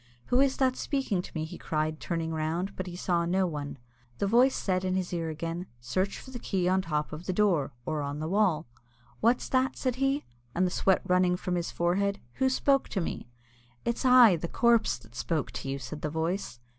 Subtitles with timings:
[0.33, 3.77] "Who is that speaking to me?" he cried, turning round; but he saw no one.
[4.17, 7.27] The voice said in his ear again, "Search for the key on the top of
[7.27, 8.65] the door, or on the wall."
[9.19, 10.25] "What's that?" said he,
[10.55, 13.29] and the sweat running from his forehead; "who spoke to me?"
[13.85, 16.59] "It's I, the corpse, that spoke to you!" said the voice.